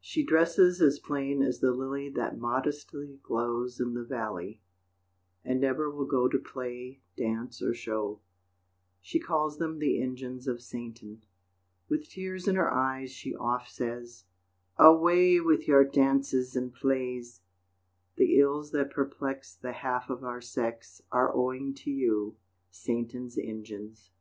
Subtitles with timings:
[0.00, 4.62] She dresses as plain as the lily That modestly glows in the valley,
[5.44, 8.20] And never will go To play, dance or show
[9.02, 11.22] She calls them the engines of Satan.
[11.86, 14.24] With tears in her eyes she oft says,
[14.78, 17.42] "Away with your dances and plays!
[18.16, 22.38] The ills that perplex The half of our sex Are owing to you,
[22.70, 24.12] Satan's engines."